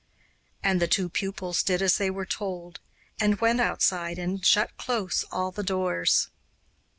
And 0.63 0.81
the 0.81 0.87
two 0.87 1.09
pupils 1.09 1.61
did 1.61 1.79
as 1.79 1.99
they 1.99 2.09
were 2.09 2.25
told, 2.25 2.79
and 3.19 3.39
went 3.39 3.61
outside 3.61 4.17
and 4.17 4.43
shut 4.43 4.75
close 4.75 5.23
all 5.31 5.51
the 5.51 5.61
doors. 5.61 6.29